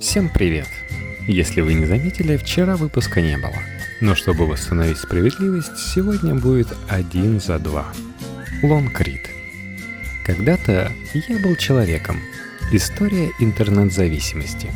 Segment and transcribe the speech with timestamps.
[0.00, 0.66] Всем привет!
[1.28, 3.56] Если вы не заметили, вчера выпуска не было.
[4.00, 7.86] Но чтобы восстановить справедливость, сегодня будет один за два.
[8.62, 9.30] Лонг Рид.
[10.26, 12.20] Когда-то я был человеком.
[12.72, 14.72] История интернет-зависимости.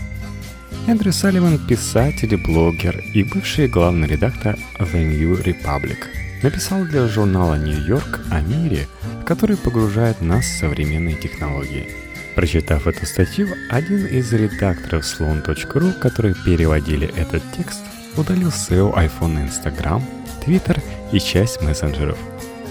[0.87, 5.98] Эндрю Салливан– писатель, блогер и бывший главный редактор The New Republic.
[6.42, 8.87] Написал для журнала York о мире,
[9.26, 11.88] который погружает нас в современные технологии–
[12.38, 17.80] Прочитав эту статью, один из редакторов slon.ru, которые переводили этот текст,
[18.16, 20.05] удалил SEO iPhone Instagram,
[20.46, 22.16] Twitter и часть мессенджеров.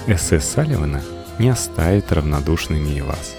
[0.08, 1.02] Эссе Салливана
[1.38, 3.36] не оставит равнодушными и вас.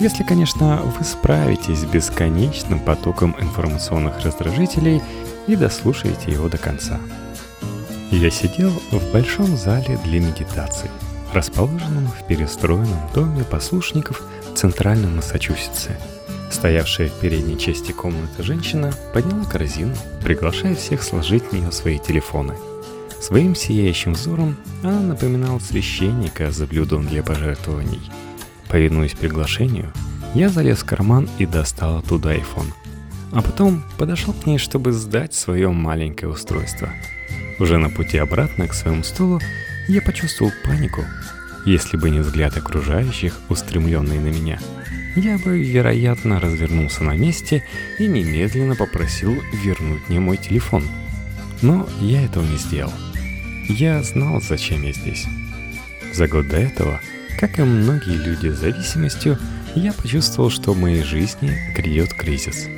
[0.00, 5.02] Если, конечно, вы справитесь с бесконечным потоком информационных раздражителей
[5.46, 6.98] и дослушаете его до конца.
[8.10, 10.90] Я сидел в большом зале для медитации,
[11.34, 14.22] расположенном в перестроенном доме послушников–
[14.56, 15.98] центральном Массачусетсе.
[16.50, 22.54] Стоявшая в передней части комнаты женщина подняла корзину, приглашая всех сложить в нее свои телефоны.
[23.20, 28.00] Своим сияющим взором она напоминала священника за блюдом для пожертвований.
[28.68, 29.92] Повинуясь приглашению,
[30.34, 32.72] я залез в карман и достал оттуда iPhone.
[33.32, 36.88] А потом подошел к ней, чтобы сдать свое маленькое устройство.
[37.58, 39.40] Уже на пути обратно к своему столу
[39.88, 41.02] я почувствовал панику,
[41.66, 44.58] если бы не взгляд окружающих, устремленный на меня,
[45.16, 47.64] я бы, вероятно, развернулся на месте
[47.98, 50.84] и немедленно попросил вернуть мне мой телефон.
[51.62, 52.92] Но я этого не сделал.
[53.68, 55.26] Я знал, зачем я здесь.
[56.14, 57.00] За год до этого,
[57.38, 59.38] как и многие люди с зависимостью,
[59.74, 62.68] я почувствовал, что в моей жизни грядет кризис.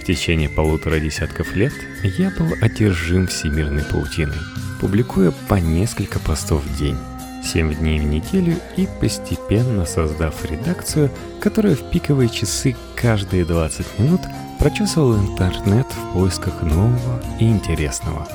[0.00, 4.38] В течение полутора десятков лет я был одержим всемирной паутиной,
[4.80, 6.96] публикуя по несколько постов в день
[7.42, 14.20] 7 дней в неделю и постепенно создав редакцию, которая в пиковые часы каждые 20 минут
[14.58, 18.26] прочесывала интернет в поисках нового и интересного.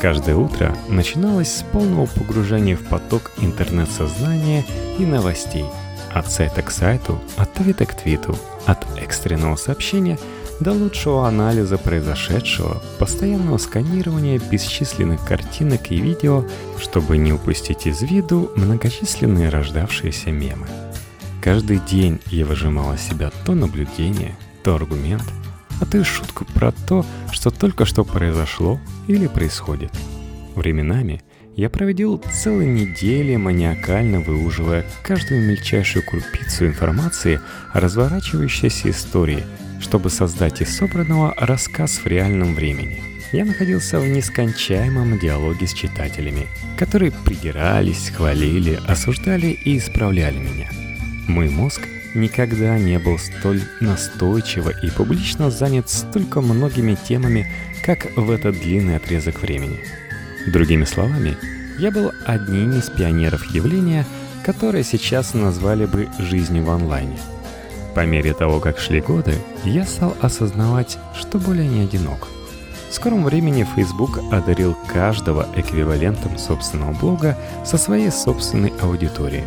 [0.00, 4.64] Каждое утро начиналось с полного погружения в поток интернет-сознания
[4.98, 5.64] и новостей.
[6.12, 8.36] От сайта к сайту, от твита к твиту,
[8.66, 10.18] от экстренного сообщения–
[10.64, 16.46] до лучшего анализа произошедшего, постоянного сканирования бесчисленных картинок и видео,
[16.80, 20.66] чтобы не упустить из виду многочисленные рождавшиеся мемы.
[21.42, 25.24] Каждый день я выжимал из себя то наблюдение, то аргумент,
[25.82, 29.92] а то и шутку про то, что только что произошло или происходит.
[30.54, 31.22] Временами
[31.56, 37.38] я проводил целые недели, маниакально выуживая каждую мельчайшую крупицу информации
[37.74, 39.44] о разворачивающейся истории–
[39.84, 43.02] чтобы создать из собранного рассказ в реальном времени.
[43.32, 46.46] Я находился в нескончаемом диалоге с читателями,
[46.78, 50.70] которые придирались, хвалили, осуждали и исправляли меня.
[51.28, 51.82] Мой мозг
[52.14, 57.46] никогда не был столь настойчиво и публично занят столько многими темами,
[57.84, 59.80] как в этот длинный отрезок времени.
[60.46, 61.36] Другими словами,
[61.78, 64.06] я был одним из пионеров явления,
[64.46, 67.18] которое сейчас назвали бы жизнью в онлайне–
[67.94, 72.26] по мере того, как шли годы, я стал осознавать, что более не одинок.
[72.90, 79.44] В скором времени Facebook одарил каждого эквивалентом собственного блога со своей собственной аудиторией.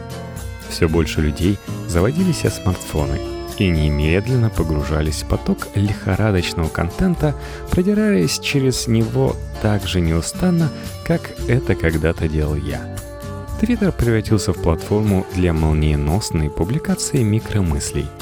[0.70, 1.58] Все больше людей
[1.88, 3.20] заводили себе смартфоны
[3.58, 7.36] и немедленно погружались в поток лихорадочного контента,
[7.72, 10.70] продираясь через него так же неустанно,
[11.06, 12.82] как это когда-то делал я.
[13.60, 18.08] Твиттер превратился в платформу для молниеносной публикации микромыслей–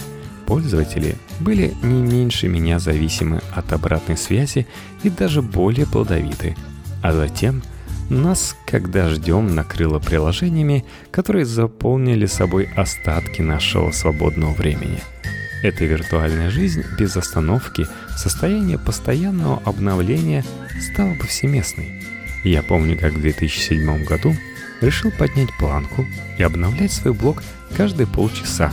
[0.46, 4.68] Пользователи были не меньше меня зависимы от обратной связи
[5.04, 6.56] и даже более плодовиты.
[7.02, 7.64] А затем
[8.10, 15.00] нас, когда ждем, накрыло приложениями, которые заполнили собой остатки нашего свободного времени.
[15.64, 20.46] Эта виртуальная жизнь без остановки, состояние постоянного обновления
[20.80, 22.04] стала повсеместной.
[22.44, 24.36] Я помню, как в 2007 году
[24.82, 26.06] решил поднять планку
[26.38, 27.42] и обновлять свой блог
[27.76, 28.72] каждые полчаса,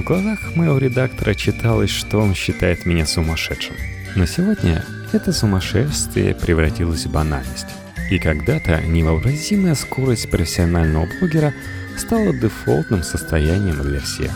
[0.00, 3.76] в глазах моего редактора читалось, что он считает меня сумасшедшим.
[4.16, 7.66] Но сегодня это сумасшествие превратилось в банальность.
[8.10, 11.52] И когда-то невообразимая скорость профессионального блогера
[11.98, 14.32] стала дефолтным состоянием для всех.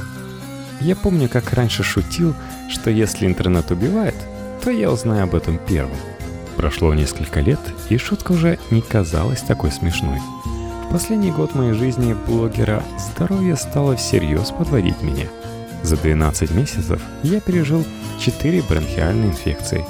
[0.81, 2.35] Я помню, как раньше шутил,
[2.69, 4.15] что если интернет убивает,
[4.63, 5.97] то я узнаю об этом первым.
[6.57, 10.21] Прошло несколько лет, и шутка уже не казалась такой смешной.
[10.87, 15.27] В последний год моей жизни блогера здоровье стало всерьез подводить меня–
[15.85, 17.85] за 12 месяцев я пережил
[18.19, 19.85] 4 бронхиальные инфекции.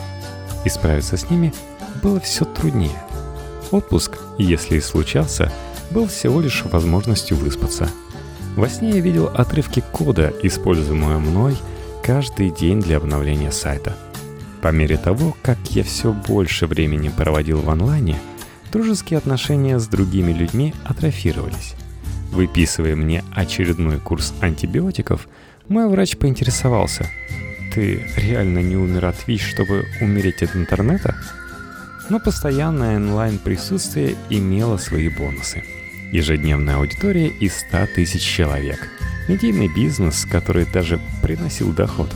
[0.65, 1.55] И справиться с ними
[2.03, 3.01] было все труднее.
[3.71, 5.53] Отпуск, если и случался,
[5.91, 7.89] был всего лишь возможностью выспаться.
[8.57, 11.57] Во сне я видел отрывки кода, используемого мной
[12.03, 13.97] каждый день для обновления сайта.
[14.63, 18.19] По мере того, как я все больше времени проводил в онлайне,
[18.73, 21.75] дружеские отношения с другими людьми атрофировались.
[22.33, 25.29] Выписывая мне очередной курс антибиотиков,
[25.69, 27.11] мой врач поинтересовался,
[27.73, 31.17] «Ты реально не умер от ВИЧ, чтобы умереть от интернета?»
[32.11, 35.65] Но постоянное онлайн-присутствие имело свои бонусы.
[36.13, 38.91] Ежедневная аудитория из 100 тысяч человек.
[39.27, 42.15] Медийный бизнес, который даже приносил доход.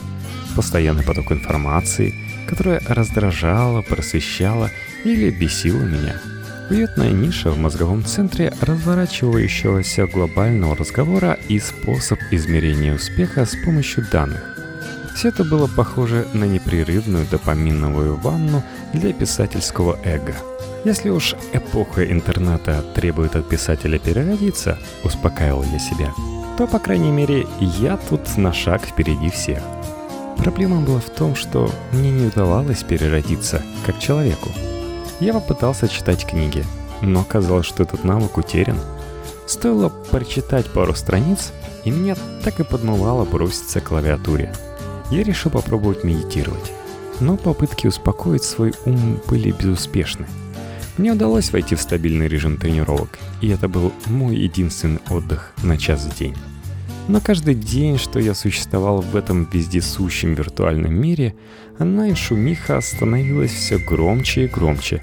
[0.55, 2.13] Постоянный поток информации,
[2.47, 4.69] которая раздражала, просвещала
[5.03, 6.21] или бесила меня–
[6.69, 14.55] Уютная ниша в мозговом центре разворачивающегося глобального разговора и способ измерения успеха с помощью данных.
[15.15, 18.63] Все это было похоже на непрерывную допаминовую ванну
[18.93, 20.35] для писательского эго.
[20.85, 26.13] Если уж эпоха интернета требует от писателя переродиться, успокаивал я себя,
[26.55, 29.63] то, по крайней мере, я тут на шаг впереди всех.
[30.37, 34.49] Проблема была в том, что мне не удавалось переродиться как человеку.
[35.19, 36.63] Я попытался читать книги,
[37.01, 38.79] но оказалось, что этот навык утерян.
[39.45, 41.51] Стоило прочитать пару страниц,
[41.83, 44.53] и меня так и подмывало броситься к клавиатуре.
[45.11, 46.71] Я решил попробовать медитировать,
[47.19, 50.25] но попытки успокоить свой ум были безуспешны.
[50.97, 56.05] Мне удалось войти в стабильный режим тренировок, и это был мой единственный отдых на час
[56.05, 56.35] в день.
[57.09, 61.33] Но каждый день, что я существовал в этом вездесущем виртуальном мире,
[61.79, 65.01] онлайн-шумиха становилась все громче и громче.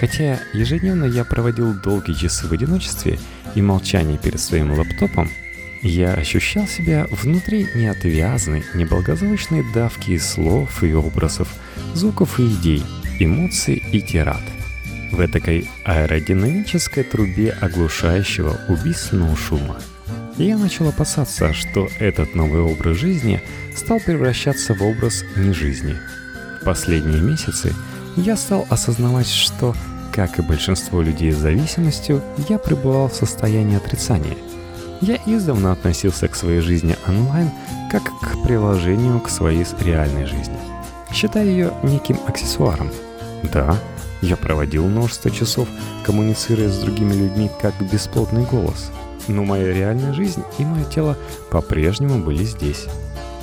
[0.00, 3.18] Хотя ежедневно я проводил долгие часы в одиночестве
[3.54, 5.28] и молчании перед своим лаптопом,
[5.82, 11.54] я ощущал себя внутри неотвязной, неблагозвучной давки из слов и образов,
[11.92, 12.82] звуков и идей,
[13.20, 14.42] эмоций и тират.
[15.12, 19.78] В этой аэродинамической трубе оглушающего убийственного шума–
[20.44, 23.40] я начал опасаться, что этот новый образ жизни
[23.74, 25.96] стал превращаться в образ нежизни.
[26.60, 27.72] В последние месяцы
[28.16, 29.74] я стал осознавать, что,
[30.12, 34.36] как и большинство людей с зависимостью, я пребывал в состоянии отрицания.
[35.00, 37.50] Я издавна относился к своей жизни онлайн
[37.90, 40.58] как к приложению к своей реальной жизни,
[41.12, 42.90] считая ее неким аксессуаром.
[43.42, 43.78] Да,
[44.20, 45.68] я проводил множество часов,
[46.04, 48.90] коммуницируя с другими людьми как бесплотный голос–
[49.28, 51.16] но моя реальная жизнь и мое тело
[51.50, 52.86] по-прежнему были здесь.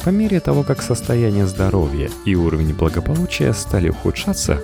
[0.04, 4.62] По мере того, как состояние здоровья и уровень благополучия стали ухудшаться,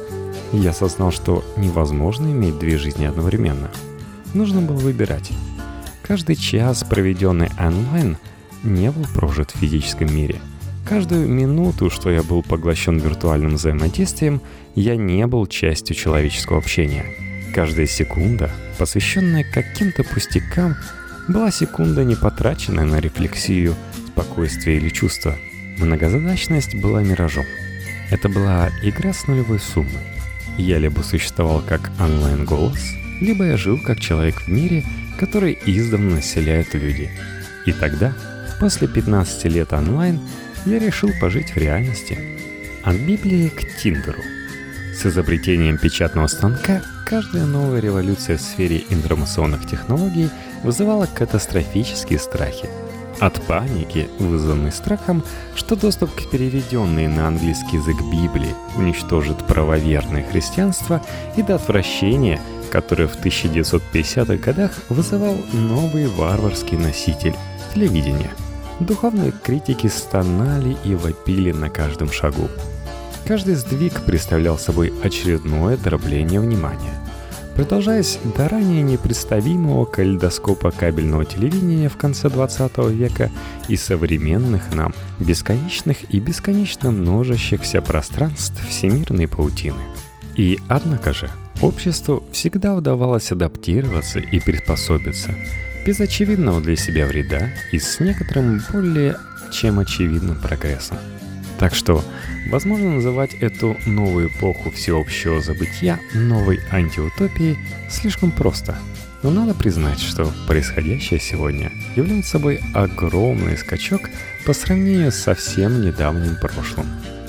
[0.51, 3.69] я осознал, что невозможно иметь две жизни одновременно.
[4.33, 5.31] Нужно было выбирать.
[6.03, 8.17] Каждый час, проведенный онлайн,
[8.63, 10.41] не был прожит в физическом мире.
[10.87, 14.41] Каждую минуту, что я был поглощен виртуальным взаимодействием,
[14.75, 17.05] я не был частью человеческого общения.
[17.53, 20.75] Каждая секунда, посвященная каким-то пустякам,
[21.29, 23.75] была секунда, не потраченная на рефлексию,
[24.07, 25.37] спокойствие или чувство.
[25.77, 27.45] Многозадачность была миражом.
[28.09, 30.01] Это была игра с нулевой суммой.
[30.57, 32.79] Я либо существовал как онлайн-голос,
[33.21, 34.83] либо я жил как человек в мире,
[35.19, 37.11] который издавна населяют люди.
[37.67, 38.13] И тогда,
[38.59, 40.19] после 15 лет онлайн,
[40.65, 42.17] я решил пожить в реальности.
[42.83, 44.23] От Библии к Тиндеру.
[44.95, 50.29] С изобретением печатного станка каждая новая революция в сфере информационных технологий–
[50.63, 52.69] вызывала катастрофические страхи.
[53.19, 55.23] От паники, вызванной страхом,
[55.55, 61.01] что доступ к переведенной на английский язык Библии уничтожит правоверное христианство,
[61.35, 62.39] и до отвращения,
[62.71, 67.35] которое в 1950-х годах вызывал новый варварский носитель–
[67.73, 68.31] телевидение.
[68.79, 72.47] Духовные критики стонали и вопили на каждом шагу.
[73.27, 76.93] Каждый сдвиг представлял собой очередное дробление внимания–
[77.59, 83.29] Продолжаясь до ранее непредставимого калейдоскопа кабельного телевидения в конце 20 века
[83.67, 89.81] и современных нам бесконечных и бесконечно множащихся пространств всемирной паутины.
[90.37, 91.29] И однако же,
[91.61, 95.35] обществу всегда удавалось адаптироваться и приспособиться,
[95.85, 99.17] без очевидного для себя вреда и с некоторым более
[99.51, 100.97] чем очевидным прогрессом.
[101.59, 102.03] Так что
[102.49, 107.57] возможно называть эту новую эпоху всеобщего забытия новой антиутопией
[107.89, 108.77] слишком просто.
[109.21, 114.09] Но надо признать, что происходящее сегодня является собой огромный скачок
[114.45, 116.87] по сравнению с совсем недавним прошлым.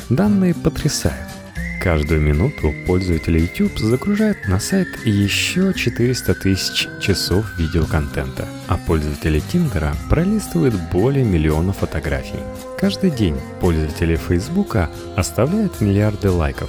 [0.08, 1.39] Данные потрясают.
[1.80, 9.94] Каждую минуту пользователи YouTube загружают на сайт еще 400 тысяч часов видеоконтента, а пользователи Тиндера
[10.10, 12.38] пролистывают более миллиона фотографий.
[12.78, 16.68] Каждый день пользователи Фейсбука оставляют миллиарды лайков.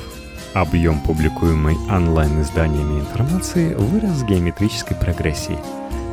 [0.53, 5.59] Объем публикуемой онлайн-изданиями информации вырос в геометрической прогрессии.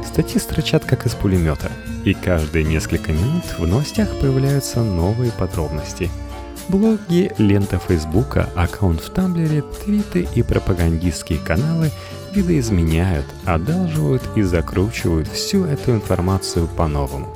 [0.04, 1.70] Статьи строчат как из пулемета,
[2.04, 6.10] и каждые несколько минут в новостях появляются новые подробности–
[6.68, 11.90] Блоги, лента Фейсбука, аккаунт в Тамблере, твиты и пропагандистские каналы
[12.34, 17.34] видоизменяют, одалживают и закручивают всю эту информацию по-новому.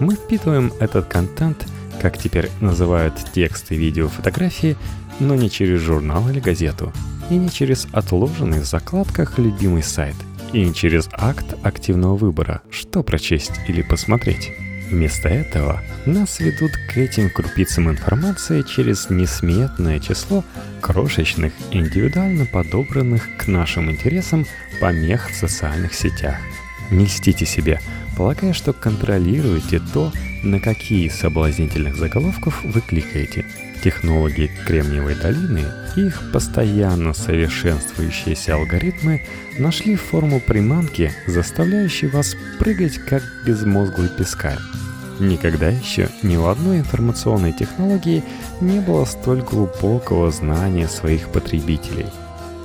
[0.00, 1.66] Мы впитываем этот контент,
[2.00, 4.78] как теперь называют тексты, видео, фотографии,
[5.20, 6.90] но не через журнал или газету,
[7.28, 10.16] и не через отложенный в закладках любимый сайт,
[10.54, 14.52] и не через акт активного выбора, что прочесть или посмотреть.
[14.94, 20.44] Вместо этого нас ведут к этим крупицам информации через несметное число
[20.80, 24.46] крошечных, индивидуально подобранных к нашим интересам
[24.80, 26.36] помех в социальных сетях.
[26.92, 27.80] Не льстите себе,
[28.16, 30.12] полагая, что контролируете то,
[30.44, 33.44] на какие соблазнительных заголовков вы кликаете.
[33.84, 39.20] Технологи Кремниевой долины и их постоянно совершенствующиеся алгоритмы
[39.58, 44.56] нашли форму приманки, заставляющей вас прыгать как безмозглый пескарь.
[45.20, 48.24] Никогда еще ни у одной информационной технологии
[48.62, 52.06] не было столь глубокого знания своих потребителей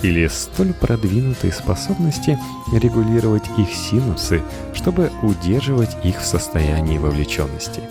[0.01, 2.39] или столь продвинутой способности
[2.71, 4.41] регулировать их синапсы,
[4.73, 7.81] чтобы удерживать их в состоянии вовлеченности.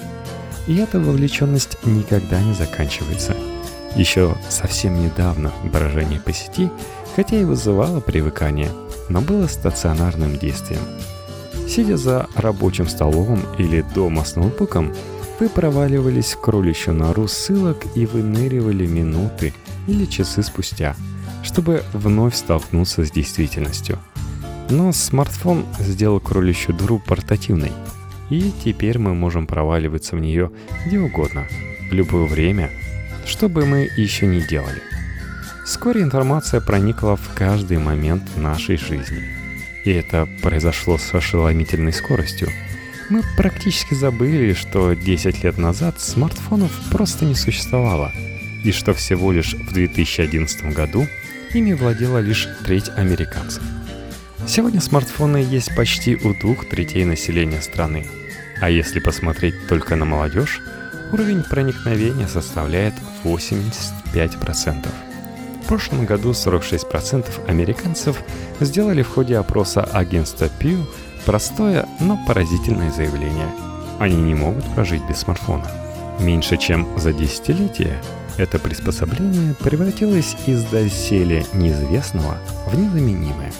[0.68, 3.34] И эта вовлеченность никогда не заканчивается.
[3.96, 6.70] Еще совсем недавно брожение по сети,
[7.16, 8.70] хотя и вызывало привыкание,
[9.08, 10.82] но было стационарным действием–
[11.68, 14.94] Сидя за рабочим столом или дома с ноутбуком,
[15.38, 19.52] вы проваливались в кроличью нору ссылок и выныривали минуты
[19.86, 20.96] или часы спустя,
[21.42, 23.98] чтобы вновь столкнуться с действительностью.
[24.70, 27.72] Но смартфон сделал кроличью дыру портативной,
[28.30, 30.50] и теперь мы можем проваливаться в нее
[30.86, 31.46] где угодно,
[31.90, 32.70] в любое время,
[33.26, 34.82] что бы мы еще не делали.
[35.64, 39.22] Вскоре информация проникла в каждый момент нашей жизни–
[39.88, 42.50] и это произошло с ошеломительной скоростью.
[43.08, 48.12] Мы практически забыли, что 10 лет назад смартфонов просто не существовало,
[48.64, 51.06] и что всего лишь в 2011 году
[51.54, 53.62] ими владела лишь треть американцев.
[54.46, 58.06] Сегодня смартфоны есть почти у двух третей населения страны.
[58.60, 60.60] А если посмотреть только на молодежь,
[61.12, 64.88] уровень проникновения составляет 85%
[65.68, 68.22] прошлом году 46% американцев
[68.58, 70.82] сделали в ходе опроса агентства Pew
[71.26, 73.48] простое, но поразительное заявление.
[73.98, 75.70] Они не могут прожить без смартфона.
[76.18, 78.00] Меньше чем за десятилетие
[78.38, 83.52] это приспособление превратилось из доселе неизвестного в незаменимое.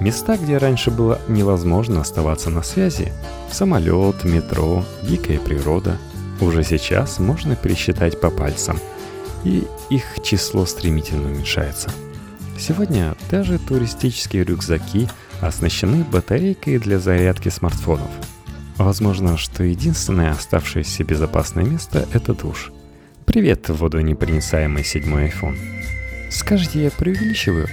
[0.00, 3.12] Места, где раньше было невозможно оставаться на связи,
[3.50, 5.98] самолет, метро, дикая природа,
[6.40, 8.78] уже сейчас можно пересчитать по пальцам–
[9.44, 11.90] и их число стремительно уменьшается.
[12.58, 15.08] Сегодня даже туристические рюкзаки
[15.40, 18.10] оснащены батарейкой для зарядки смартфонов.
[18.76, 22.72] Возможно, что единственное оставшееся безопасное место– это душ.
[23.24, 25.56] Привет, водонепроницаемый седьмой iPhone.
[26.30, 27.68] Скажите, я преувеличиваю?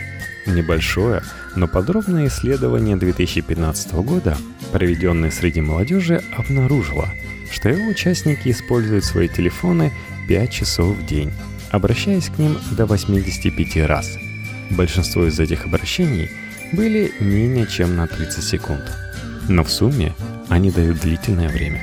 [0.45, 1.23] Небольшое,
[1.55, 4.37] но подробное исследование 2015 года,
[4.71, 7.09] проведенное среди молодежи, обнаружило,
[7.51, 9.91] что его участники используют свои телефоны
[10.27, 11.31] 5 часов в день
[11.71, 14.17] обращаясь к ним до 85 раз.
[14.69, 16.29] Большинство из этих обращений
[16.73, 18.83] были менее чем на 30 секунд.
[19.49, 20.13] Но в сумме
[20.49, 21.81] они дают длительное время.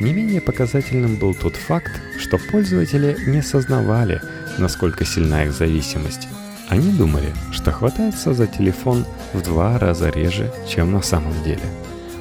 [0.00, 4.22] Не менее показательным был тот факт, что пользователи не осознавали,
[4.58, 6.26] насколько сильна их зависимость.
[6.70, 11.64] Они думали, что хватается за телефон в два раза реже, чем на самом деле.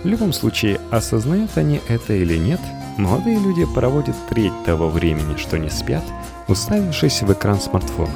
[0.03, 2.59] В любом случае, осознают они это или нет,
[2.97, 6.03] молодые люди проводят треть того времени, что не спят,
[6.47, 8.15] уставившись в экран смартфона.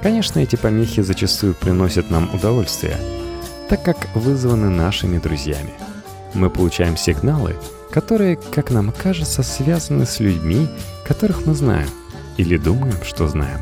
[0.00, 2.96] Конечно, эти помехи зачастую приносят нам удовольствие,
[3.68, 5.72] так как вызваны нашими друзьями.
[6.34, 7.56] Мы получаем сигналы,
[7.90, 10.68] которые, как нам кажется, связаны с людьми,
[11.04, 11.88] которых мы знаем
[12.36, 13.58] или думаем, что знаем.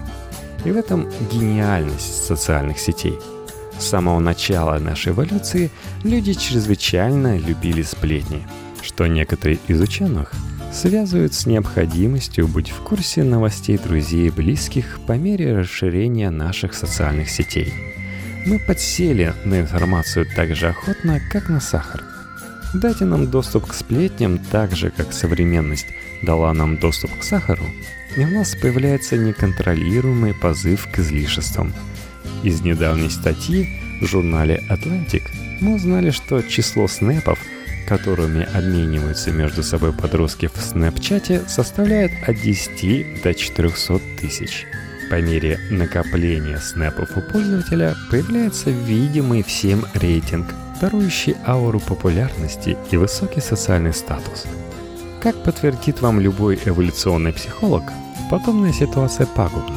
[0.65, 3.19] И в этом гениальность социальных сетей.
[3.79, 5.71] С самого начала нашей эволюции
[6.05, 8.47] люди чрезвычайно любили сплетни,
[8.83, 10.33] что некоторые из ученых–
[10.73, 17.29] связывают с необходимостью быть в курсе новостей друзей и близких по мере расширения наших социальных
[17.29, 17.73] сетей.
[18.47, 22.05] Мы подсели на информацию так же охотно, как на сахар.
[22.75, 25.87] Дайте нам доступ к сплетням так же, как современность
[26.23, 27.65] дала нам доступ к сахару,
[28.17, 31.73] и у нас появляется неконтролируемый позыв к излишествам.
[32.43, 33.69] Из недавней статьи
[34.01, 35.23] в журнале Atlantic
[35.61, 37.39] мы узнали, что число снэпов–
[37.91, 44.65] которыми обмениваются между собой подростки в Снэпчате, составляет от 10 до 400 тысяч.
[45.11, 50.47] По мере накопления снэпов у пользователя появляется видимый всем рейтинг,
[50.81, 54.47] дарующий ауру популярности и высокий социальный статус.
[55.21, 57.85] Как подтвердит вам любой эволюционный психолог,
[58.31, 59.77] подобная ситуация пагубна.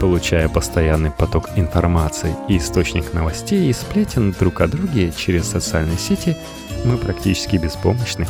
[0.00, 6.36] Получая постоянный поток информации и источник новостей и сплетен друг о друге через социальные сети,
[6.84, 8.26] мы практически беспомощны.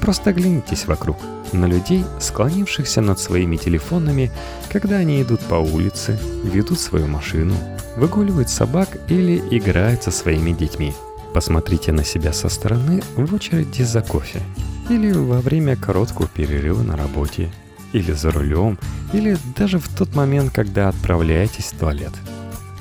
[0.00, 1.18] Просто оглянитесь вокруг
[1.52, 4.32] на людей, склонившихся над своими телефонами,
[4.70, 7.54] когда они идут по улице, ведут свою машину,
[7.96, 10.94] выгуливают собак или играют со своими детьми.
[11.34, 14.42] Посмотрите на себя со стороны в очереди за кофе
[14.90, 17.50] или во время короткого перерыва на работе,
[17.92, 18.78] или за рулем,
[19.12, 22.12] или даже в тот момент, когда отправляетесь в туалет.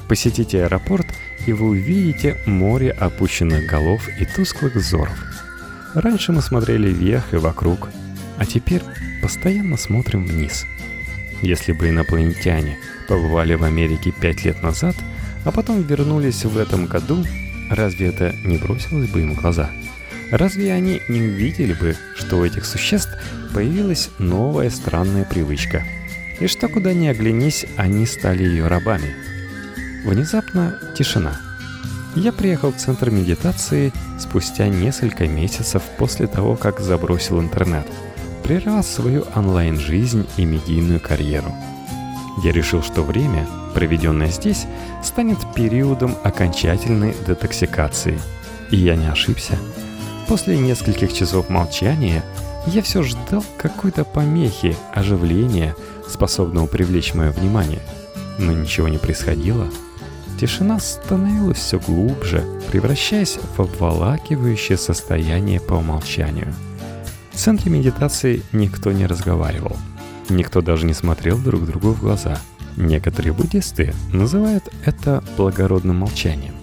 [0.07, 1.05] Посетите аэропорт,
[1.47, 5.17] и вы увидите море опущенных голов и тусклых взоров.
[5.93, 7.89] Раньше мы смотрели вверх и вокруг,
[8.37, 8.81] а теперь
[9.21, 10.65] постоянно смотрим вниз.
[11.41, 12.77] Если бы инопланетяне
[13.07, 14.95] побывали в Америке пять лет назад,
[15.45, 17.23] а потом вернулись в этом году,
[17.75, 19.69] разве это не бросилось бы им в глаза–
[20.31, 23.11] Разве они не увидели бы, что у этих существ
[23.53, 25.83] появилась новая странная привычка?
[26.39, 29.13] И что куда ни оглянись, они стали ее рабами.
[30.05, 31.39] Внезапно тишина.
[32.15, 37.85] Я приехал в центр медитации спустя несколько месяцев после того, как забросил интернет,
[38.43, 41.53] прервал свою онлайн-жизнь и медийную карьеру.
[42.43, 44.65] Я решил, что время, проведенное здесь,
[45.03, 48.19] станет периодом окончательной детоксикации.
[48.71, 49.57] И я не ошибся.
[50.27, 52.23] После нескольких часов молчания
[52.67, 55.75] я все ждал какой-то помехи, оживления,
[56.07, 57.81] способного привлечь мое внимание.
[58.37, 59.67] Но ничего не происходило.
[60.39, 66.53] Тишина становилась все глубже, превращаясь в обволакивающее состояние по умолчанию.
[67.31, 69.77] В центре медитации никто не разговаривал.
[70.31, 72.39] Никто даже не смотрел друг другу в глаза.
[72.77, 76.55] Некоторые буддисты называют это благородным молчанием.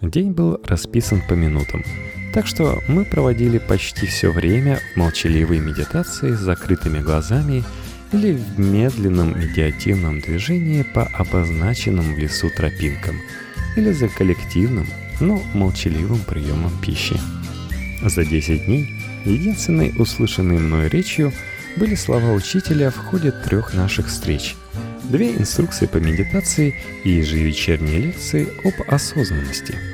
[0.00, 1.82] День был расписан по минутам–
[2.32, 7.64] так что мы проводили почти все время в молчаливой медитации с закрытыми глазами
[8.12, 13.20] или в медленном медиативном движении по обозначенным в лесу тропинкам
[13.76, 14.86] или за коллективным,
[15.20, 17.16] но молчаливым приемом пищи.
[18.02, 18.88] За 10 дней
[19.24, 21.32] единственной услышанной мной речью
[21.76, 24.56] были слова учителя в ходе трех наших встреч,
[25.04, 29.74] две инструкции по медитации и ежевечерние лекции об осознанности–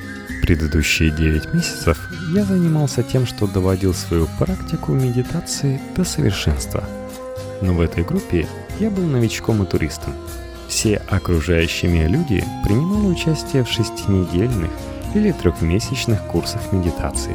[0.46, 1.98] Предыдущие 9 месяцев
[2.32, 6.84] я занимался тем, что доводил свою практику медитации до совершенства.
[7.62, 8.46] Но в этой группе
[8.78, 10.14] я был новичком и туристом.
[10.68, 14.70] Все окружающие меня люди принимали участие в шестинедельных
[15.16, 17.34] или трехмесячных курсах медитации.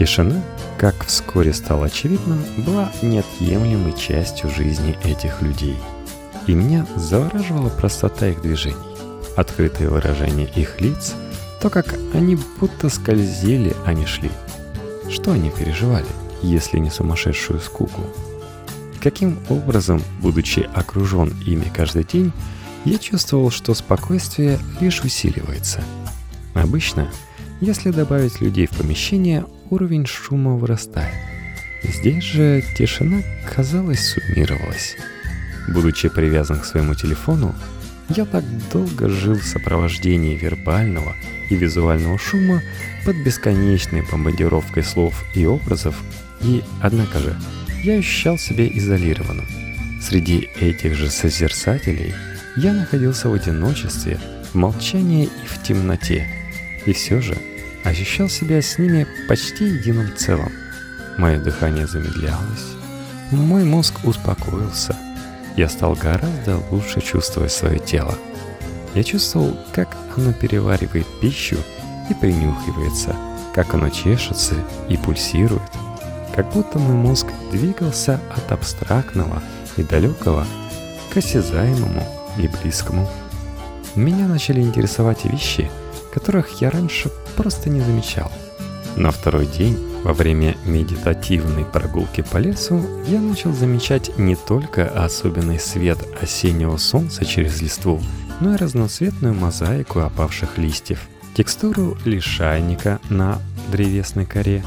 [0.00, 0.42] Тишина,
[0.78, 5.76] как вскоре стало очевидно, была неотъемлемой частью жизни этих людей.
[6.46, 8.76] И меня завораживала простота их движений,
[9.36, 11.14] открытое выражение их лиц–
[11.60, 14.30] то, как они будто скользили, а не шли.
[15.10, 16.06] Что они переживали,
[16.40, 18.00] если не сумасшедшую скуку?
[19.02, 22.32] Каким образом, будучи окружен ими каждый день,
[22.86, 25.82] я чувствовал, что спокойствие лишь усиливается.
[26.54, 27.10] Обычно,
[27.60, 31.14] если добавить людей в помещение, уровень шума вырастает.
[31.82, 33.22] Здесь же тишина,
[33.54, 34.96] казалось, суммировалась.
[35.68, 37.54] Будучи привязан к своему телефону,
[38.08, 41.14] я так долго жил в сопровождении вербального
[41.48, 42.62] и визуального шума
[43.04, 45.94] под бесконечной бомбардировкой слов и образов,
[46.42, 47.36] и, однако же,
[47.84, 49.46] я ощущал себя изолированным.
[50.02, 52.14] Среди этих же созерцателей
[52.56, 54.18] я находился в одиночестве,
[54.52, 56.26] в молчании и в темноте,
[56.86, 57.36] и все же
[57.84, 60.52] ощущал себя с ними почти единым целым.
[61.18, 62.76] Мое дыхание замедлялось,
[63.30, 64.96] мой мозг успокоился–
[65.56, 68.14] я стал гораздо лучше чувствовать свое тело.
[68.94, 71.58] Я чувствовал, как оно переваривает пищу
[72.08, 73.16] и принюхивается,
[73.54, 74.54] как оно чешется
[74.88, 75.62] и пульсирует,
[76.34, 79.42] как будто мой мозг двигался от абстрактного
[79.76, 80.46] и далекого
[81.12, 82.06] к осязаемому
[82.38, 83.08] и близкому.
[83.94, 85.70] Меня начали интересовать вещи,
[86.12, 88.30] которых я раньше просто не замечал.
[88.96, 95.58] На второй день во время медитативной прогулки по лесу я начал замечать не только особенный
[95.58, 98.00] свет осеннего солнца через листву,
[98.40, 101.00] но и разноцветную мозаику опавших листьев,
[101.34, 104.64] текстуру лишайника на древесной коре,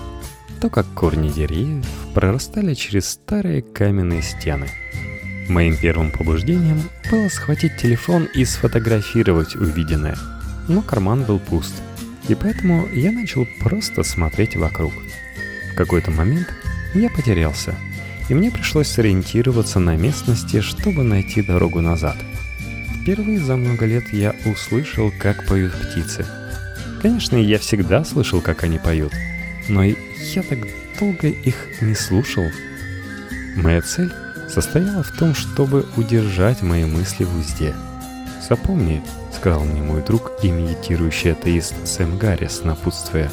[0.62, 4.70] то, как корни деревьев прорастали через старые каменные стены.
[5.50, 10.16] Моим первым побуждением было схватить телефон и сфотографировать увиденное,
[10.68, 11.74] но карман был пуст,
[12.28, 14.94] и поэтому я начал просто смотреть вокруг–
[15.74, 16.54] в какой-то момент
[16.94, 17.74] я потерялся,
[18.30, 22.16] и мне пришлось сориентироваться на местности, чтобы найти дорогу назад.
[23.02, 26.28] Впервые за много лет я услышал, как поют птицы.
[27.02, 29.14] Конечно, я всегда слышал, как они поют,
[29.68, 30.60] но я так
[31.00, 32.46] долго их не слушал.
[33.56, 34.14] Моя цель—
[34.48, 37.74] состояла в том, чтобы удержать мои мысли в узде.
[38.48, 39.02] «Запомни»,—
[39.44, 43.30] сказал мне мой друг и медитирующий атеист Сэм Гаррис, напутствуя,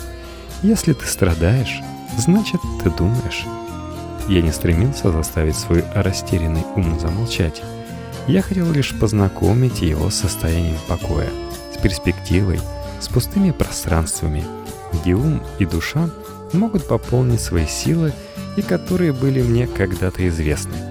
[0.61, 1.81] «если ты страдаешь,
[2.19, 3.45] значит, ты думаешь».
[4.27, 7.63] Я не стремился заставить свой растерянный ум замолчать.
[8.27, 11.31] Я хотел лишь познакомить его с состоянием покоя,
[11.73, 12.59] с перспективой,
[13.01, 14.43] с пустыми пространствами,
[14.93, 16.11] где ум и душа
[16.53, 18.13] могут пополнить свои силы
[18.57, 20.90] и которые были мне когда-то известны.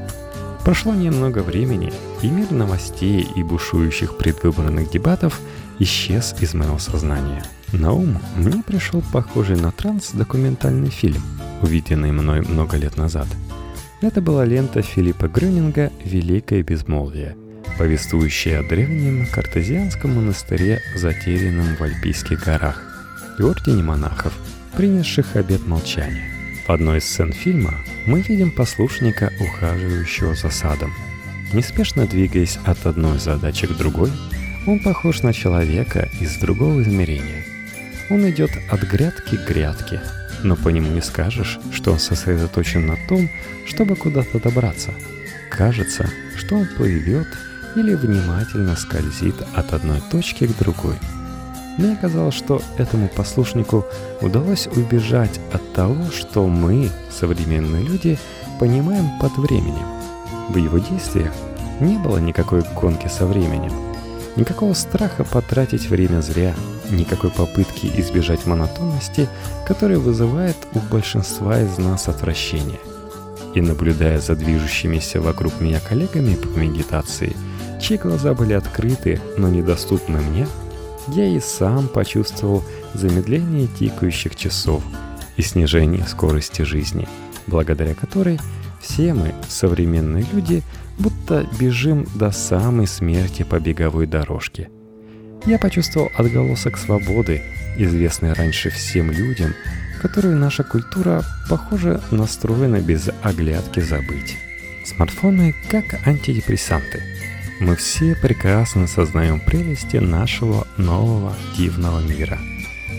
[0.63, 1.91] Прошло немного времени,
[2.21, 5.39] и мир новостей и бушующих предвыборных дебатов
[5.79, 7.43] исчез из моего сознания.
[7.71, 11.21] На ум мне пришел похожий на транс документальный фильм,
[11.61, 13.27] увиденный мной много лет назад.
[14.01, 17.35] Это была лента Филиппа Грюнинга «Великое безмолвие»,
[17.77, 22.81] повествующая о древнем картезианском монастыре, затерянном в Альпийских горах,
[23.37, 24.33] и ордене монахов,
[24.75, 26.38] принявших обет молчания.
[26.69, 27.73] В одной из сцен фильма
[28.05, 30.93] мы видим послушника, ухаживающего за садом.
[31.51, 34.11] Неспешно двигаясь от одной задачи к другой,
[34.67, 37.43] он похож на человека из другого измерения.
[38.11, 39.99] Он идет от грядки к грядке,
[40.43, 43.31] но по нему не скажешь, что он сосредоточен на том,
[43.65, 44.93] чтобы куда-то добраться.
[45.49, 47.29] Кажется, что он плывет
[47.75, 50.97] или внимательно скользит от одной точки к другой–
[51.79, 53.85] мне казалось, что этому послушнику
[54.21, 58.17] удалось убежать от того, что мы, современные люди,
[58.59, 59.87] понимаем под временем.
[60.49, 61.31] В его действиях
[61.79, 63.71] не было никакой гонки со временем,
[64.35, 66.53] никакого страха потратить время зря,
[66.89, 69.29] никакой попытки избежать монотонности,
[69.65, 72.79] которая вызывает у большинства из нас отвращение.
[73.55, 77.37] И наблюдая за движущимися вокруг меня коллегами по медитации,
[77.81, 80.45] чьи глаза были открыты, но недоступны мне–
[81.13, 84.83] я и сам почувствовал замедление тикающих часов
[85.37, 87.07] и снижение скорости жизни,
[87.47, 88.39] благодаря которой
[88.81, 90.63] все мы, современные люди,
[90.97, 94.69] будто бежим до самой смерти по беговой дорожке.
[95.45, 97.41] Я почувствовал отголосок свободы,
[97.77, 99.53] известный раньше всем людям,
[100.01, 104.37] которую наша культура, похоже, настроена без оглядки забыть.
[104.85, 107.03] Смартфоны как антидепрессанты–
[107.59, 112.39] мы все прекрасно сознаем прелести нашего нового дивного мира.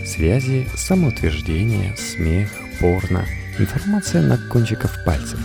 [0.05, 3.25] Связи, самоутверждение, смех, порно,
[3.57, 5.39] информация на кончиках пальцев.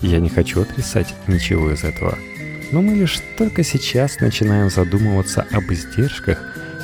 [0.00, 2.16] Я не хочу отрицать ничего из этого,
[2.72, 6.38] но мы лишь только сейчас начинаем задумываться об издержках,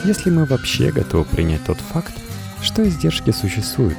[0.05, 2.13] если мы вообще готовы принять тот факт,
[2.61, 3.99] что издержки существуют.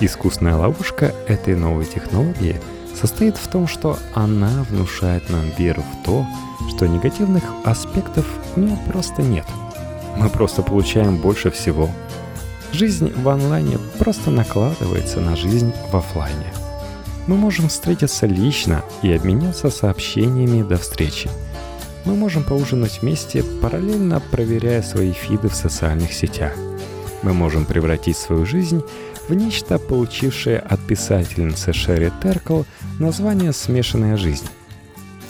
[0.00, 2.60] Искусная ловушка этой новой технологии
[3.00, 6.51] состоит в том, что она внушает нам веру в то, что
[6.86, 9.46] негативных аспектов у нее просто нет.
[10.16, 11.90] Мы просто получаем больше всего.
[12.72, 16.52] Жизнь в онлайне просто накладывается на жизнь в офлайне.
[17.26, 21.30] Мы можем встретиться лично и обменяться сообщениями до встречи.
[22.04, 26.52] Мы можем поужинать вместе, параллельно проверяя свои фиды в социальных сетях.
[27.22, 28.82] Мы можем превратить свою жизнь
[29.28, 32.62] в нечто, получившее от писательницы Шерри Теркл
[32.98, 34.46] название «Смешанная жизнь».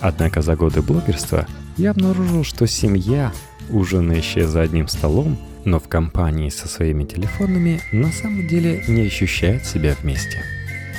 [0.03, 3.33] Однако за годы блогерства я обнаружил, что семья,
[3.71, 9.65] ужинающая за одним столом, но в компании со своими телефонами, на самом деле не ощущает
[9.65, 10.43] себя вместе.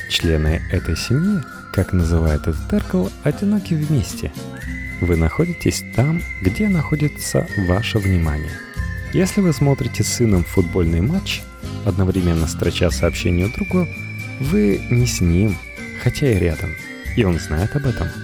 [0.09, 1.41] Члены этой семьи,
[1.73, 4.31] как называет этот Теркл, одиноки вместе.
[5.01, 8.53] Вы находитесь там, где находится ваше внимание.
[9.11, 11.41] Если вы смотрите с сыном футбольный матч,
[11.85, 13.85] одновременно строча сообщение другу,
[14.39, 15.57] вы не с ним,
[16.01, 16.69] хотя и рядом,
[17.17, 18.07] и он знает об этом–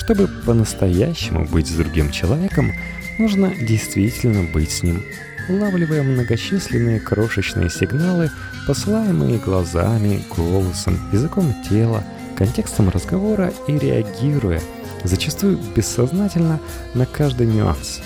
[0.00, 2.72] чтобы по-настоящему быть с другим человеком,
[3.18, 5.04] нужно действительно быть с ним,
[5.48, 8.30] улавливая многочисленные крошечные сигналы,
[8.66, 12.02] посылаемые глазами, голосом, языком тела,
[12.34, 14.62] контекстом разговора и реагируя,
[15.04, 16.60] зачастую бессознательно,
[16.94, 18.00] на каждый нюанс.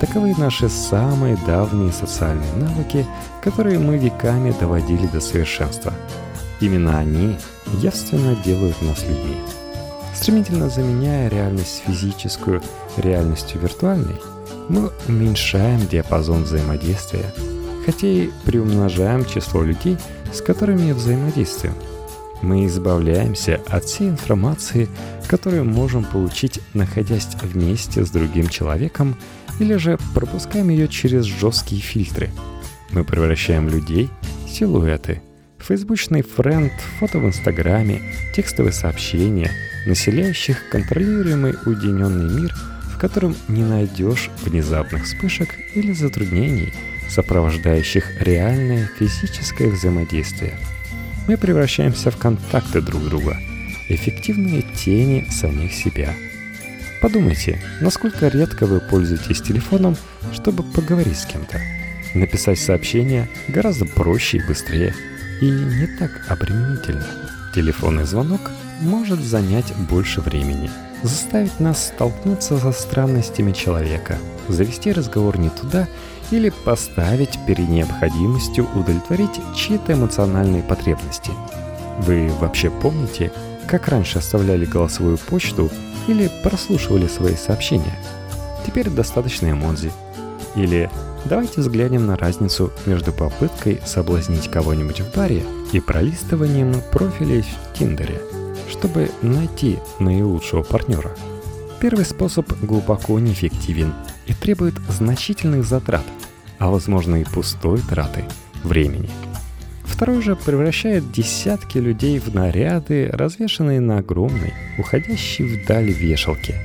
[0.00, 3.06] Таковы наши самые давние социальные навыки,
[3.42, 5.94] которые мы веками доводили до совершенства.
[6.60, 7.38] Именно они
[7.80, 9.38] явственно делают нас людьми.
[10.14, 12.62] Стремительно заменяя реальность физическую
[12.96, 14.14] реальностью виртуальной,
[14.68, 17.34] мы уменьшаем диапазон взаимодействия,
[17.84, 19.98] хотя и приумножаем число людей,
[20.32, 21.74] с которыми взаимодействуем.
[22.42, 24.88] Мы избавляемся от всей информации,
[25.26, 29.16] которую можем получить, находясь вместе с другим человеком,
[29.58, 32.30] или же пропускаем ее через жесткие фильтры.
[32.90, 34.10] Мы превращаем людей
[34.46, 35.22] в силуэты,
[35.58, 38.00] фейсбучный френд, фото в инстаграме,
[38.34, 39.50] текстовые сообщения–
[39.86, 42.54] населяющих контролируемый уединенный мир,
[42.94, 46.72] в котором не найдешь внезапных вспышек или затруднений,
[47.08, 50.54] сопровождающих реальное физическое взаимодействие.
[51.26, 53.36] Мы превращаемся в контакты друг друга,
[53.88, 56.14] эффективные тени самих себя.
[57.00, 59.96] Подумайте, насколько редко вы пользуетесь телефоном,
[60.32, 61.60] чтобы поговорить с кем-то.
[62.14, 64.94] Написать сообщение гораздо проще и быстрее,
[65.40, 67.06] и не так обременительно.
[67.54, 70.70] Телефонный звонок может занять больше времени,
[71.02, 75.88] заставить нас столкнуться со странностями человека, завести разговор не туда
[76.30, 81.30] или поставить перед необходимостью удовлетворить чьи-то эмоциональные потребности.
[82.00, 83.32] Вы вообще помните,
[83.66, 85.70] как раньше оставляли голосовую почту
[86.08, 87.98] или прослушивали свои сообщения?
[88.66, 89.92] Теперь достаточно эмодзи.
[90.56, 90.90] Или
[91.24, 98.20] давайте взглянем на разницу между попыткой соблазнить кого-нибудь в баре и пролистыванием профилей в Тиндере,
[98.74, 101.10] чтобы найти наилучшего партнера.
[101.80, 103.94] Первый способ глубоко неэффективен
[104.26, 106.04] и требует значительных затрат,
[106.58, 108.24] а возможно и пустой траты
[108.64, 109.08] времени.
[109.84, 116.56] Второй же превращает десятки людей в наряды, развешанные на огромной, уходящей вдаль вешалке.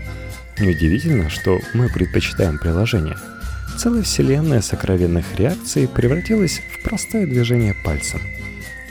[0.59, 3.17] Неудивительно, что мы предпочитаем приложение.
[3.77, 8.19] Целая вселенная сокровенных реакций превратилась в простое движение пальцем.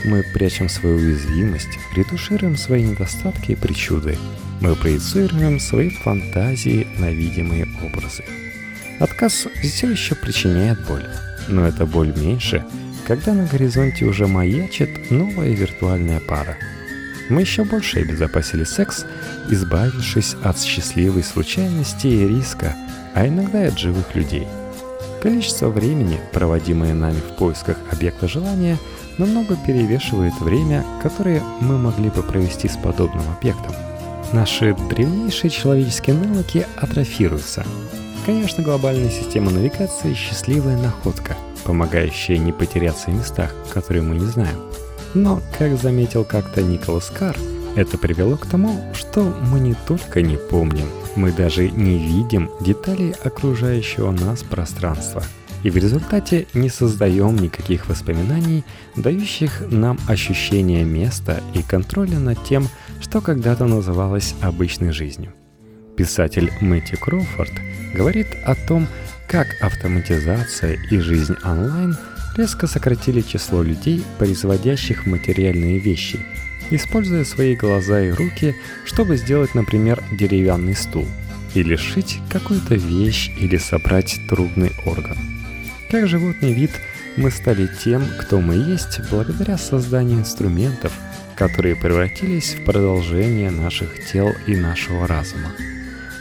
[0.04, 4.16] Мы прячем свою уязвимость, ретушируем свои недостатки и причуды.
[4.60, 8.24] Мы проецируем свои фантазии на видимые образы.
[9.00, 11.06] Отказ все еще причиняет боль,
[11.48, 12.64] но эта боль меньше,
[13.06, 16.56] когда на горизонте уже маячит новая виртуальная пара.
[17.28, 19.04] Мы еще больше обезопасили секс,
[19.50, 22.74] избавившись от счастливой случайности и риска,
[23.14, 24.46] а иногда и от живых людей.
[25.22, 28.78] Количество времени, проводимое нами в поисках объекта желания,
[29.18, 33.74] намного перевешивает время, которое мы могли бы провести с подобным объектом.
[34.32, 37.64] Наши древнейшие человеческие навыки атрофируются,
[38.28, 44.60] Конечно, глобальная система навигации– счастливая находка, помогающая не потеряться в местах, которые мы не знаем.
[45.14, 47.38] Но, как заметил как-то Николас Карр,
[47.74, 53.12] это привело к тому, что мы не только не помним, мы даже не видим деталей
[53.24, 55.22] окружающего нас пространства.
[55.62, 58.64] И в результате не создаем никаких воспоминаний,
[58.96, 62.68] дающих нам ощущение места и контроля над тем,
[63.00, 65.32] что когда-то называлось обычной жизнью.
[65.96, 67.52] Писатель Мэтью Кроуфорд
[67.92, 68.86] говорит о том,
[69.28, 71.96] как автоматизация и жизнь онлайн
[72.36, 76.20] резко сократили число людей, производящих материальные вещи,
[76.70, 81.06] используя свои глаза и руки, чтобы сделать, например, деревянный стул,
[81.54, 85.37] или сшить какую-то вещь или собрать трудный орган.
[85.90, 86.70] Как животный вид,
[87.16, 90.92] мы стали тем, кто мы есть, благодаря созданию инструментов,
[91.34, 95.50] которые превратились в продолжение наших тел и нашего разума.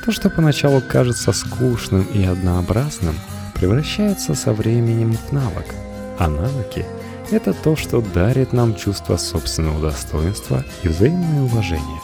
[0.06, 3.15] То, что поначалу кажется скучным и однообразным,
[3.56, 5.65] превращается со временем в навык.
[6.17, 6.86] А навыки—
[7.32, 12.01] это то, что дарит нам чувство собственного достоинства и взаимное уважение.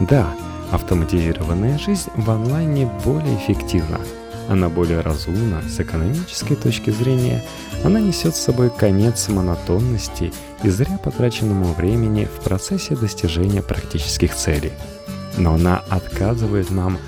[0.00, 0.34] Да,
[0.72, 4.00] автоматизированная жизнь в онлайне более эффективна.
[4.48, 7.44] Она более разумна с экономической точки зрения.
[7.84, 10.32] Она несет с собой конец монотонности
[10.62, 14.72] и зря потраченному времени в процессе достижения практических целей.
[15.36, 16.98] Но она отказывает нам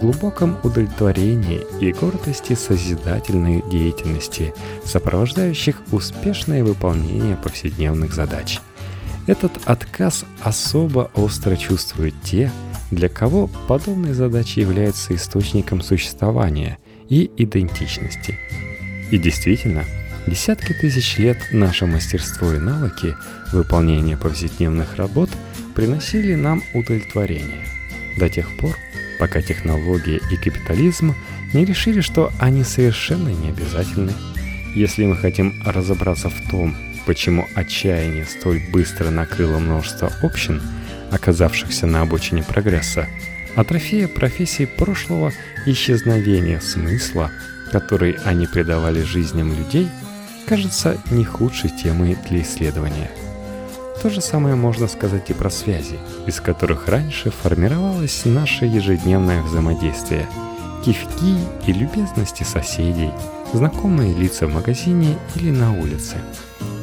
[0.00, 8.60] глубоком удовлетворении и гордости созидательной деятельности, сопровождающих успешное выполнение повседневных задач.
[9.26, 12.50] Этот отказ особо остро чувствуют те,
[12.90, 18.38] для кого подобные задачи являются источником существования и идентичности.
[19.10, 19.84] И действительно,
[20.26, 23.14] десятки тысяч лет наше мастерство и навыки
[23.52, 25.30] выполнения повседневных работ
[25.74, 27.64] приносили нам удовлетворение.
[28.16, 28.76] До тех пор,
[29.18, 31.14] пока технология и капитализм
[31.52, 34.12] не решили, что они совершенно не обязательны.
[34.74, 36.76] Если мы хотим разобраться в том,
[37.06, 40.60] почему отчаяние столь быстро накрыло множество общин,
[41.10, 43.08] оказавшихся на обочине прогресса,
[43.56, 45.32] атрофия профессий прошлого
[45.66, 47.30] исчезновение смысла,
[47.72, 49.88] который они придавали жизням людей,
[50.46, 53.10] кажется не худшей темой для исследования–
[54.02, 60.26] то же самое можно сказать и про связи, из которых раньше формировалось наше ежедневное взаимодействие.
[60.82, 63.10] Кивки и любезности соседей,
[63.52, 66.16] знакомые лица в магазине или на улице.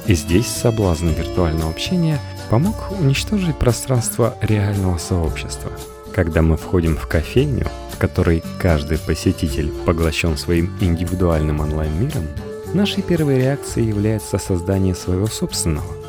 [0.06, 5.72] И здесь соблазн виртуального общения помог уничтожить пространство реального сообщества.
[6.14, 12.28] Когда мы входим в кофейню, в которой каждый посетитель поглощен своим индивидуальным онлайн-миром,
[12.74, 15.86] нашей первой реакцией является создание своего собственного–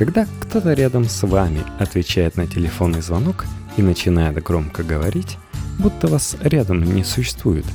[0.00, 3.44] когда кто-то рядом с вами отвечает на телефонный звонок
[3.76, 5.36] и начинает громко говорить,
[5.78, 7.66] будто вас рядом не существует,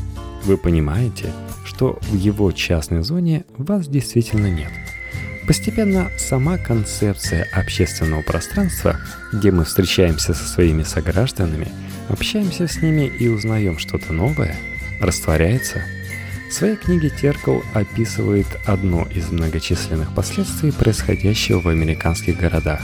[0.43, 1.32] вы понимаете,
[1.65, 4.71] что в его частной зоне вас действительно нет.
[5.47, 8.99] Постепенно сама концепция общественного пространства,
[9.31, 11.67] где мы встречаемся со своими согражданами,
[12.10, 14.55] общаемся с ними и узнаем что-то новое,
[14.99, 15.84] растворяется.
[16.49, 22.81] В своей книге Теркл описывает одно из многочисленных последствий происходящего в американских городах.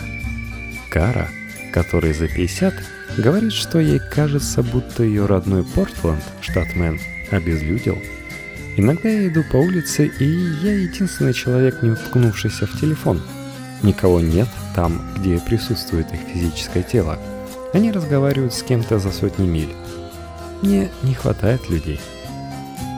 [0.89, 1.29] Кара,
[1.73, 2.75] который за 50,
[3.17, 6.99] говорит, что ей кажется, будто ее родной Портленд, штат Мэн,
[7.31, 7.97] обезлюдил–
[8.77, 13.21] Иногда я иду по улице, и я единственный человек, не уткнувшийся в телефон.
[13.83, 17.19] Никого нет там, где присутствует их физическое тело.
[17.73, 19.73] Они разговаривают с кем-то за сотни миль.
[20.61, 21.99] Мне не хватает людей.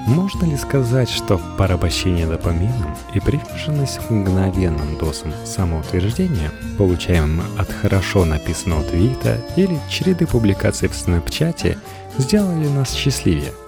[0.06, 8.84] Можно ли сказать, что порабощение допамином и приверженность мгновенным дозам самоутверждения, получаемым от хорошо написанного
[8.84, 11.78] твита или череды публикаций в снэпчате,
[12.20, 13.54] сделали нас счастливее–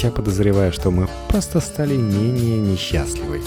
[0.00, 3.42] я подозреваю, что мы просто стали менее несчастливы.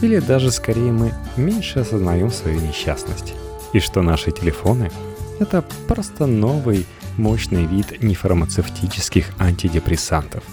[0.00, 3.34] Или даже скорее мы меньше осознаем свою несчастность.
[3.72, 4.90] И что наши телефоны—
[5.40, 10.44] это просто новый мощный вид нефармацевтических антидепрессантов.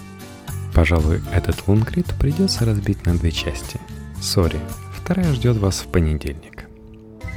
[0.74, 3.80] Пожалуй, этот лунгрид придется разбить на две части.
[4.20, 4.60] Сори,
[4.92, 6.68] вторая ждет вас в понедельник.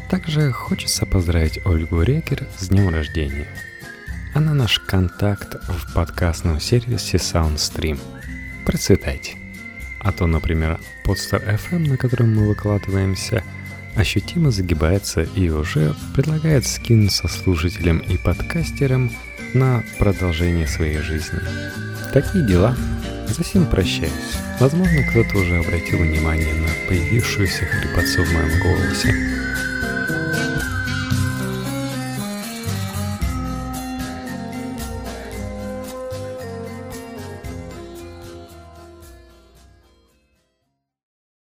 [0.09, 3.47] Также хочется поздравить Ольгу Рекер с днем рождения—
[4.33, 7.99] она наш контакт в подкастном сервисе SoundStream.
[8.65, 9.35] Процветайте.
[9.99, 13.43] А то, например, Podster FM, на котором мы выкладываемся,
[13.95, 19.11] ощутимо загибается и уже предлагает скинуться слушателям и подкастерам
[19.53, 21.39] на продолжение своей жизни.
[22.13, 22.75] Такие дела.
[23.27, 24.11] Затем прощаюсь.
[24.59, 29.40] Возможно, кто-то уже обратил внимание на появившуюся хрипотцу в моем голосе.